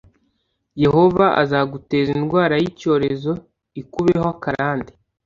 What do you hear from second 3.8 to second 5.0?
ikubeho akarande,